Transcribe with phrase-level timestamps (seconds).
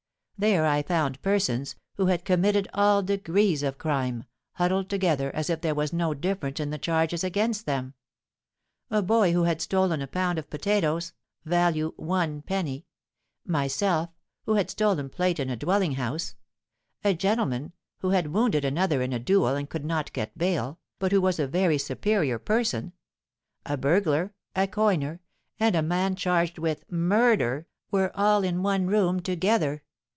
[0.37, 5.61] There I found persons, who had committed all degrees of crime, huddled together as if
[5.61, 7.93] there was no difference in the charges against them.
[8.89, 11.13] A boy who had stolen a pound of potatoes,
[11.45, 14.09] value one penny—myself,
[14.47, 19.19] who had stolen plate in a dwelling house—a gentleman, who had wounded another in a
[19.19, 25.75] duel and could not get bail, but who was a very superior person—a burglar—a coiner—and
[25.75, 29.83] a man charged with murder, were all in one room together!